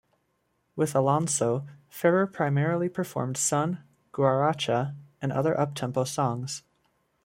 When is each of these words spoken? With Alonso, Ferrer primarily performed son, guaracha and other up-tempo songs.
With 0.75 0.95
Alonso, 0.95 1.67
Ferrer 1.87 2.25
primarily 2.25 2.89
performed 2.89 3.37
son, 3.37 3.83
guaracha 4.11 4.95
and 5.21 5.31
other 5.31 5.55
up-tempo 5.59 6.05
songs. 6.05 6.63